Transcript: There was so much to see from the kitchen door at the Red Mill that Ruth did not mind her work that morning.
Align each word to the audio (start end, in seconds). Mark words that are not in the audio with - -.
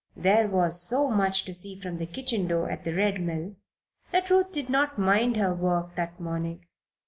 There 0.15 0.47
was 0.47 0.81
so 0.81 1.11
much 1.11 1.45
to 1.45 1.53
see 1.53 1.79
from 1.79 1.99
the 1.99 2.07
kitchen 2.07 2.47
door 2.47 2.71
at 2.71 2.85
the 2.85 2.95
Red 2.95 3.21
Mill 3.21 3.57
that 4.11 4.31
Ruth 4.31 4.51
did 4.51 4.67
not 4.67 4.97
mind 4.97 5.37
her 5.37 5.53
work 5.53 5.93
that 5.95 6.19
morning. 6.19 6.65